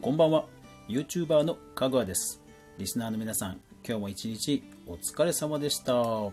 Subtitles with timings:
[0.00, 0.44] こんばんは。
[0.88, 2.40] YouTuber のかぐわです。
[2.78, 5.92] リスナーの皆さん今日も一日お疲れ様でした。
[5.96, 6.32] はい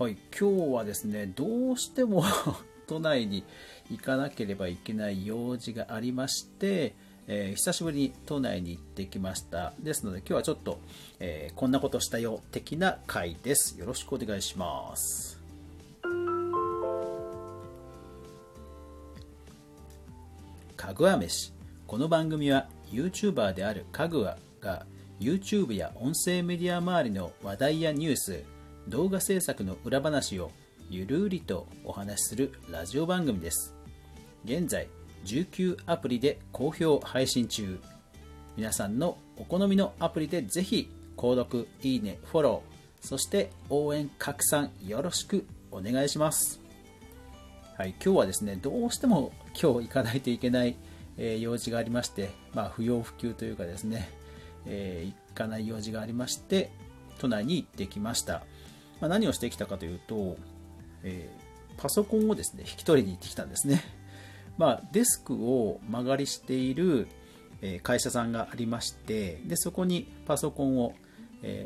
[0.00, 2.22] 今日はですねどうしても
[2.86, 3.42] 都内に
[3.90, 6.94] 行かなければいけない用事がありまして
[7.26, 9.74] えー、久しぶりに都内に行ってきました。
[9.80, 10.78] ですので今日はちょっと、
[11.18, 13.78] えー、こんなことしたよ的な回です。
[13.78, 15.38] よろしくお願いします。
[20.76, 21.57] かぐわ飯。
[21.88, 24.84] この番組は YouTuber であるかぐわが
[25.18, 28.42] YouTube や音声メディア周りの話題やニュース
[28.88, 30.50] 動画制作の裏話を
[30.90, 33.74] ゆるりとお話しするラジオ番組です。
[34.44, 34.86] 現在
[35.24, 37.80] 19アプリで好評配信中。
[38.54, 46.60] 皆さんのお好みのアプリでぜひ購読いいねフォローそして応援拡散よろしくお願いします。
[47.78, 50.76] はい、今日はですねどうしても今日行かないといけない、
[51.18, 54.08] えー、用事がありまして、まあ、不要不急というかですね、
[54.66, 56.70] えー、行かない用事がありまして
[57.18, 58.44] 都内に行ってきました、
[59.00, 60.36] まあ、何をしてきたかというと、
[61.02, 63.82] えー、パソコンをですね引き取りに行ってきたんですね。
[64.56, 67.06] まあ、デスクを間借りしている
[67.84, 70.94] 会社さんがありましてでそこにパソコンを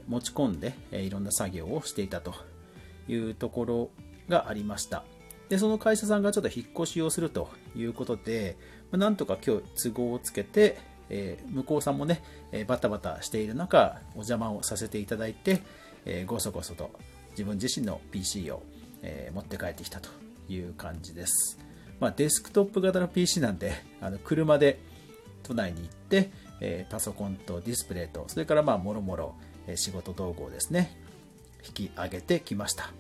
[0.09, 2.35] 持ち込んでいろんな作業をしていたと
[3.09, 3.91] いうところ
[4.29, 5.05] がありました。
[5.49, 8.57] でその会社さんがちょっと引っ越しをするということで
[8.93, 10.79] なんとか今日都合をつけて
[11.13, 15.63] え向こうさんもね、えバタバタしている中お邪魔をさせていただいて、
[16.07, 16.91] えごそごそと
[17.33, 18.63] 自分自身の PC を、
[19.03, 20.09] え持って帰ってきたと
[20.49, 21.59] いう感じです。
[22.01, 24.81] まあ、デスクトップ型の PC なんで、あの車で
[25.43, 29.35] 都内に行って、えパソコンとディスプレイと、それからまあもろもろ
[29.77, 30.97] 仕事道具をですね、
[31.67, 32.91] 引き上げてきました。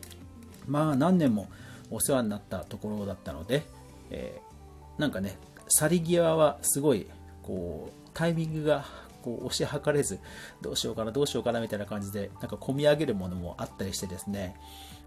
[0.69, 1.49] まあ何年も
[1.91, 3.63] お世話になったところだったので、
[4.11, 7.07] えー、なんかね、去り際はすごい、
[7.43, 8.85] こう、タイミングが
[9.23, 10.19] こう押し量れず、
[10.61, 14.57] どうしようかな、どうしようかなみたいな感じで、なんか込み上げるものもあったりしてですね、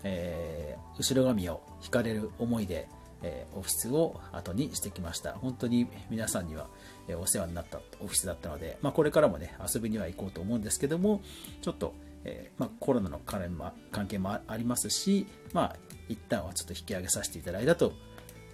[0.04, 2.88] えー、後ろ髪を引かれる思いで、
[3.22, 5.34] えオフィスを後にしてきました。
[5.34, 6.68] 本当に皆さんには、
[7.08, 11.22] えお世話になったオフィスだったので、まあ、これからもね、遊びには行こうと思うんですけども、
[11.62, 15.76] ちょっと、えー、まあ、コロナの関係もありますし、まあ、
[16.08, 17.94] 一旦はちょっと引き上げさせていただいたと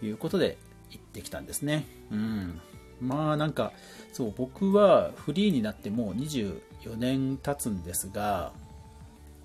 [0.02, 0.58] いうことで
[0.92, 1.86] 行ってきたんですね。
[2.12, 2.62] うん。
[3.00, 3.72] まあなんか、
[4.14, 8.52] そう、僕はフリーになってもう24年経つんですが、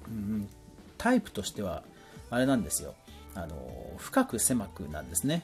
[0.09, 0.49] うん、
[0.99, 1.83] タイプとしては、
[2.29, 2.95] あれなんですよ。
[3.37, 3.55] あの
[3.99, 5.43] 深く狭くなんですね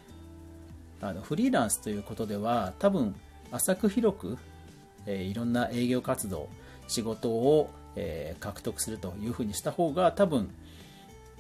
[1.03, 3.15] あのフリーランスということでは多分
[3.51, 4.39] 浅く広く、
[5.07, 6.49] えー、いろんな営業活動
[6.89, 10.51] 仕事を、えー、獲得するというふうにした方が多分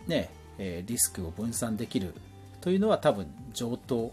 [0.07, 2.15] ね、えー、リスクを分散できる
[2.61, 4.13] というのは多分上等、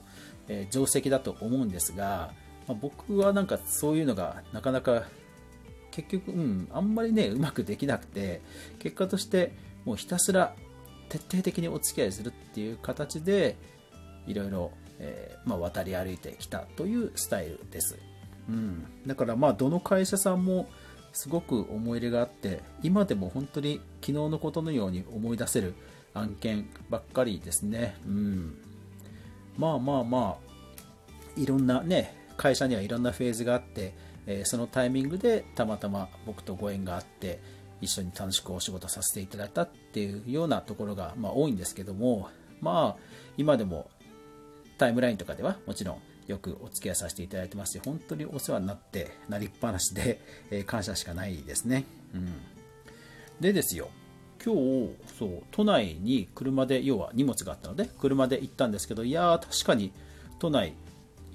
[0.50, 2.32] え定石だと思うんですが、
[2.68, 5.04] まあ、僕はなんかそういうのがなかなか
[5.92, 8.42] 結局、うん、あんまりねうまくできなくて
[8.80, 9.54] 結果として
[9.86, 10.54] もうひたすら
[11.08, 13.56] 徹底的にお付き合いするっていう形で
[14.28, 17.98] いろいろ、えー、まあ、渡り歩いてきたというスタイルです、
[18.48, 20.68] うん、だからまあどの会社さんも
[21.14, 25.74] すごく思い入れがあって今でも本当に昨日のことのように思い出せる
[26.14, 28.58] 案件ばっかりですね、うん、
[29.58, 33.94] まあまあまあいろんなね会社にはいろんなフェーズがあって、
[34.26, 37.40] えー、そのタイミングでたまたま僕とご縁があって
[37.82, 42.30] 一緒に楽しくお仕事させていただいたっていうようなところが、まあ、多いんですけども、
[42.62, 43.02] まあ、
[43.38, 43.90] 今でも
[44.78, 50.22] タイムラインとかではもちろんよくお付き合いさせていただいてますし、本当にお世話になってなりっぱなしで、
[50.52, 51.86] えー、感謝しかないですね。
[52.14, 52.34] うん、
[53.40, 53.90] でですよ、
[54.44, 59.92] 今日、そう、都内に車で、要は荷物があったので、車で行ったんですけど、いやー、確かに
[60.40, 60.74] 都内、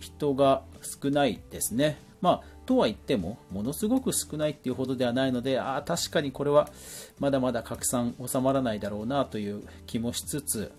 [0.00, 1.98] 人が少ないですね。
[2.20, 6.70] まあ、とは言っても、ものすごく少ないっていうほどではないので、ああ、確かにこれは
[7.19, 10.72] まだまだ拡散収まらないだろうなという気もしつつ、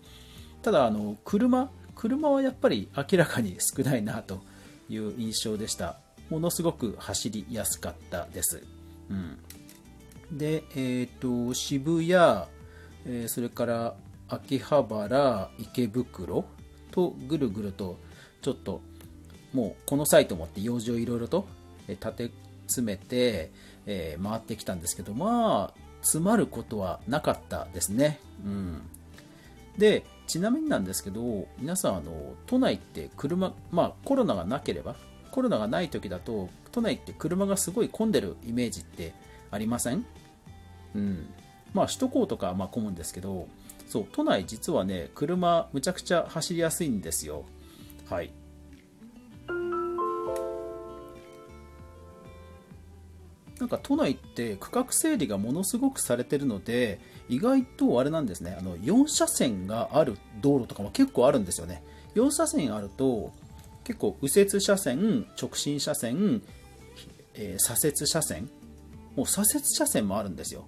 [0.63, 4.41] ただ、あの、車、車はやっぱり明らかに少ないなと
[4.89, 5.99] いう印象でした。
[6.29, 8.63] ものすごく走りやすかったです。
[9.09, 9.37] うん。
[10.31, 12.11] で、えっ、ー、と、渋谷、
[13.05, 13.95] えー、それから
[14.27, 16.45] 秋葉原、池袋
[16.91, 17.97] とぐるぐると、
[18.41, 18.81] ちょっと
[19.53, 21.47] もうこのサイトもって用事をいろいろと
[21.87, 22.31] 立て
[22.67, 23.51] 詰めて、
[23.85, 28.19] えー、回ってきたんですけど、まあ、詰まることはなかったですね。
[28.43, 28.81] うん。
[29.77, 34.95] で、ちなみになんですけど、皆さん、あの、都内って車、まあ、コロナがなければ、
[35.31, 39.13] コロナがない時だと、都内って車がすごい混んでるイメージって
[39.55, 40.05] ありません？
[40.93, 41.27] うん。
[41.73, 43.47] まあ、首都高とかはまあ混むんですけど、
[43.87, 47.43] そう、都内実はね、車むちゃくちゃ走りやすいんですよ。
[48.09, 48.31] はい。
[53.59, 56.99] なんか都内って区画整理がものすごくされてるので
[57.29, 61.81] 意外とあれなんですねあの4車線がある道路とかも結構あるんですよね
[62.15, 63.31] 4車線あると
[63.85, 66.41] 結構右折車線直進車線、
[67.33, 68.49] えー、左折車線
[69.15, 70.65] もう左折車線もあるんですよ。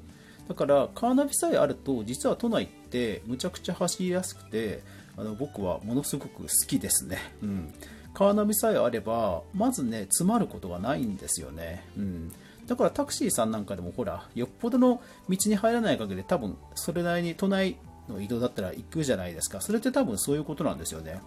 [0.47, 4.81] だからカーナビさえあると実は都内ってむちゃくちゃ走りやすくて
[5.17, 7.73] あの僕はものすごく好きですね、うん、
[8.13, 12.31] カーナビさえあればまずね詰まることがないんですよね、うん。
[12.67, 17.77] だからタクシーさんなんかでもほら、よっぽどの道に入らない限り多分それなりに都内
[18.09, 19.61] の移動だったら行くじゃないですか。
[19.61, 21.21] それって多分そういうことなんですよね。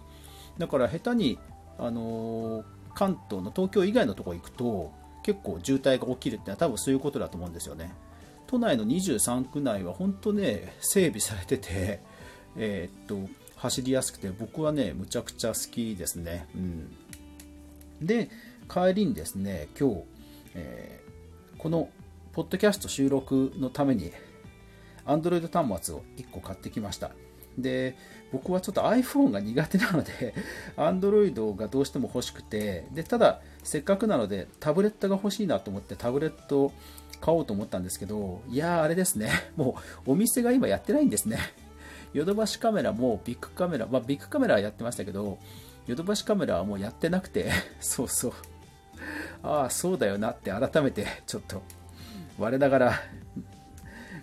[0.57, 1.39] だから下手に、
[1.79, 2.63] あのー、
[2.93, 4.91] 関東の東京以外のところ行くと
[5.23, 7.93] 結構渋滞が起きるってのは多分そういうことだと思うんですよね。
[8.47, 12.01] 都内の23区内は本当ね、整備されてて、
[12.57, 16.47] えー、っと、走りやすくて僕はね、むちゃくちゃ好きですね。
[16.55, 18.05] うん。
[18.05, 18.29] で、
[18.67, 20.03] 帰りにですね、今日、
[20.55, 21.01] えー
[21.61, 21.89] この
[22.33, 24.11] ポッドキャスト収録のために
[25.05, 27.11] Android 端末を1個買ってきました。
[27.57, 27.95] で、
[28.31, 30.33] 僕はちょっと iPhone が苦手なので、
[30.77, 36.73] Android がどうしても欲しくて、で、ただ、せっかくなのでタブレットが欲しいなと思ってタブレットを
[37.19, 39.75] 買おうと思ったんですけど、いやー、あれですね、 も
[40.05, 41.37] うお店が今やってないんですね。
[42.13, 45.37] ヨドバシカメラもビッグカメラ、まあ、ビッグカメラはやってましたけど、
[45.87, 48.33] ヨドバシカメラはもうやってなくて、そうそう。
[49.43, 51.63] ああ、そうだよなって改めてちょっと
[52.37, 53.01] 我ながら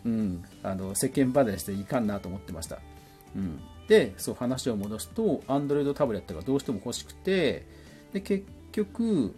[0.04, 2.78] うん、あの世間離れしていかんなと思ってました。
[3.34, 7.66] うん、で、そう話を戻すと、Android タブレットがどうしても欲しくて、
[8.12, 9.34] で結局、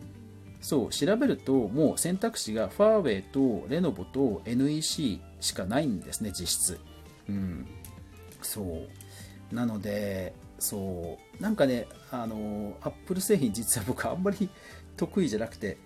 [0.60, 6.81] そう調べると、もう選択肢がファーウェイとレノボと NEC しかないんですね、実質。
[7.28, 7.66] うん、
[8.42, 8.62] そ
[9.52, 9.54] う。
[9.54, 11.42] なので、そう。
[11.42, 14.50] なんかね、あの、Apple 製品、実は僕、あんまり
[14.96, 15.78] 得意じゃなくて、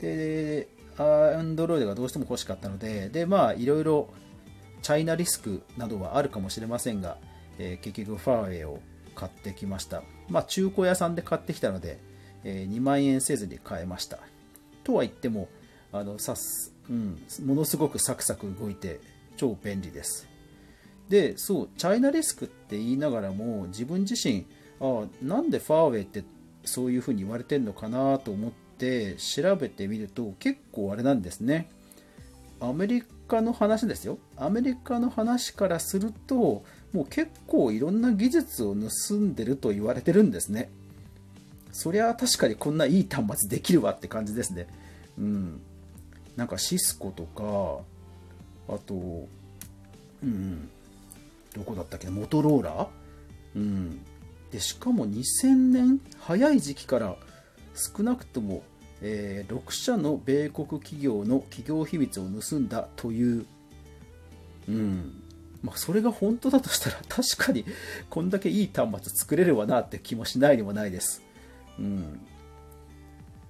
[0.00, 4.08] で、Android がどうしても欲しかったので、で、まあ、いろいろ、
[4.82, 7.18] チャイナリスクなどはあるかもしれませんが、
[7.58, 8.80] えー、結局、ファーウェイを
[9.14, 10.02] 買ってきました。
[10.28, 11.98] まあ、中古屋さんで買ってきたので、
[12.44, 14.18] えー、2万円せずに買えました。
[14.82, 15.48] とは言っても、
[15.92, 19.00] あのさす、うん、ものすごくサクサク動いて、
[19.36, 20.28] 超便利です。
[21.08, 24.46] で、そう、チャイナリスクって言いながらも、自分自身、
[24.80, 26.24] あなんでファーウェイって
[26.64, 31.70] そういうふうに言われてるのかなと思って調べてみると結構あれなんですね
[32.60, 36.64] アメリカの話ですよアメリカの話からすると
[36.94, 40.70] もう結構いろんな技術を盗んでると言われてるんですね。
[41.72, 44.68] そりゃ確かにこんないい端末できるわって感じですね。
[45.18, 45.60] うん。
[46.36, 47.82] なんかシスコとか
[48.72, 48.94] あと
[50.22, 50.68] うん。
[51.52, 52.86] どこだったっけモトローラ？
[53.56, 53.98] うん。
[54.52, 57.16] でしかも2000年早い時期から
[57.74, 58.62] 少なくとも、
[59.02, 63.46] えー、6社の米国企業の企業秘密を盗んだという、
[64.68, 65.23] うん。
[65.64, 67.64] まあ、それが本当だとしたら 確かに
[68.10, 71.22] こんだけいい端末作れるわなって気もしないでもないです。
[71.78, 72.20] うん、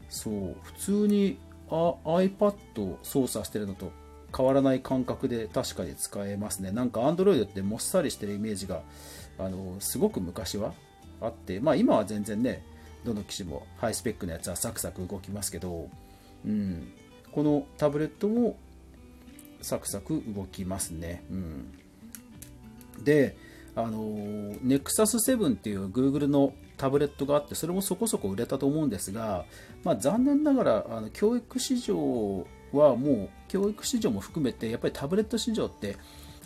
[0.08, 0.56] そう。
[0.62, 1.38] 普通に
[1.69, 3.90] あ iPad を操作してるのと
[4.34, 6.70] 変わらない感覚で確かに使えますね。
[6.70, 8.82] なんか Android ってもっさりしてるイメージが
[9.38, 10.72] あのすごく昔は
[11.20, 12.62] あって、まあ、今は全然ね
[13.05, 15.88] どの機種もハイスペックのやつはサクサク動きますけど、
[16.47, 16.92] うん、
[17.33, 18.56] このタブレットも
[19.62, 21.78] サクサク動きますね、うん、
[23.02, 23.36] で
[23.76, 23.98] あの
[24.64, 29.44] Nexus 7っていう Google のタブレットがあってそれもそこそこ売れたと思うんですが、
[29.82, 35.96] まあ、残念ながらあの教育市場はもう教育市場も含めてやっぱりタブレット市場って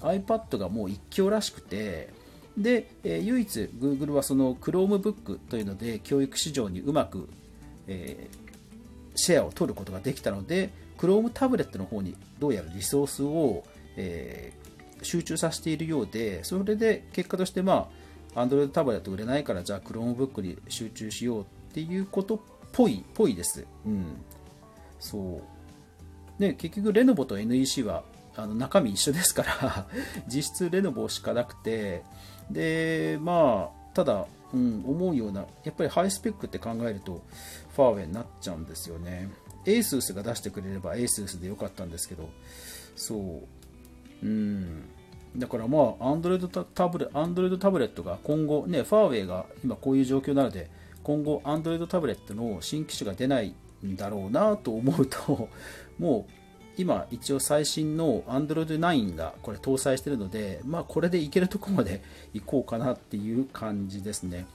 [0.00, 2.10] iPad がもう一強らしくて
[2.56, 7.28] で、えー、唯一 Google はその Chromebook というので教育市場にうまく、
[7.86, 13.64] えー、シェアを取ることができたので Chrome タブレットの方にどうやらリソースを、
[13.96, 14.67] えー、
[15.02, 17.88] 集中させているようでそれで結果としてま
[18.34, 22.38] あ Android タブレット売れないからじゃあ Chromebook に集中しようっていうことっ
[22.72, 23.66] ぽいぽいです。
[23.86, 24.04] うん。
[24.98, 25.40] そ
[26.38, 26.40] う。
[26.40, 28.04] で、結局レノボと NEC は
[28.36, 29.88] あの中身一緒ですから
[30.28, 32.02] 実質レノボしかなくて、
[32.50, 37.22] で、まあ、ただ、うん、思うような、やっぱりハイスペックって考えると、
[37.74, 39.28] ファーウェイになっちゃうんですよね。
[39.64, 42.28] ASUS が出してくれれば ASUS でよかったんですけど、
[42.96, 43.57] そう。
[44.22, 44.84] うん。
[45.36, 50.70] だからまあ、Android タブレットが今後、ね、ファーウェイが今こういう状況なので、
[51.02, 55.48] 今後 Android タブレットの新機種が出ないんだろうなと思うと、
[55.98, 56.32] もう
[56.76, 62.02] 今一応最新の Android 9がこれ搭載しているので、まあ、これでいけるところまで
[62.34, 64.46] 行こうかなっていう感じですね。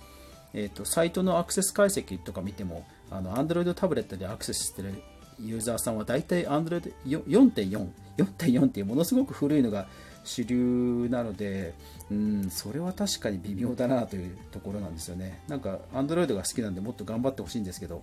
[0.53, 5.01] えーと、サイトのアクセス解析とか見てもあの Android タブレットでアクセスしてる
[5.40, 7.88] ユーザーさんは大体 Android 4.4、
[8.18, 9.88] 4.4っていうものすごく古いのが
[10.24, 11.74] 主流なので、
[12.10, 15.42] うん、それは確かに微妙だなというところなんですよね。
[15.48, 18.02] なんか Android が好きなんでもっと頑張ってほしいんですけど、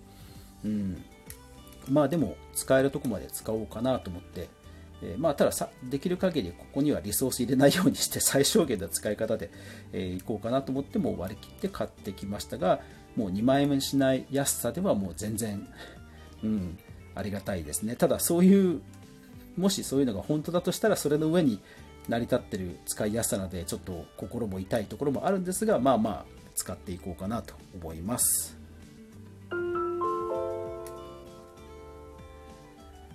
[0.64, 1.02] うん、
[1.88, 4.48] まあでも使えるとこまで使おうかなと思って、
[5.02, 9.50] えー、まあたださできる限りここにはリソース入れないようにして 最小限の使い方で、
[9.92, 12.80] えー、いこうかなと思っても割り切って買ってきましたが
[13.16, 15.66] もう2万円しない安さではもう全然、
[16.44, 16.78] うん、
[17.14, 17.96] ありがたいですね。
[17.96, 18.80] ただそういう
[19.56, 21.60] もしそういうのが本当だとしたらそれの上に
[22.08, 26.24] 成り立ってる使いやすさなのでちょっと心も痛いところもあるんですがまあまあ
[26.54, 28.58] 使っていこうかなと思います。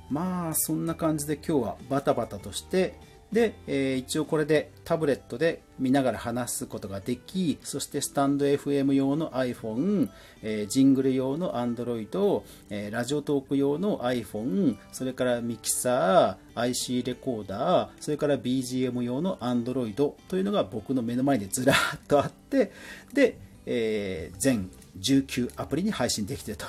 [0.10, 2.94] まあそんな感じで今日はバタバタとして
[3.32, 10.10] で、えー、一応これでタブレットで見ながら話すことができ、そしてスタンド FM 用の iPhone、
[10.41, 21.77] えー、ジングル用の Android、えー、ラジオトーク用の iPhone、それからミキサー、IC レコーダー、それから BGM 用の Android というのが僕の目の前にずらっ
[22.08, 22.72] とあって、
[23.13, 26.65] で、えー、全19アプリに配信できていると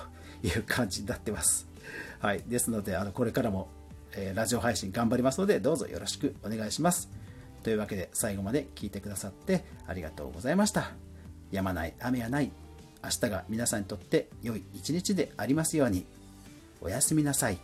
[0.47, 1.69] いう感じになってます。
[2.19, 3.69] はい、ですのであのこれからも、
[4.17, 7.09] え、ラジオ配信頑張りますのでどうぞよろしくお願いします。
[7.63, 10.93] というわけで最後まで聞いてくださってありがとうございました。
[11.51, 12.51] やまない雨やない
[13.03, 16.07] 明日が皆さんにとって良い一日でありますように。
[16.81, 17.59] おやすみなさい。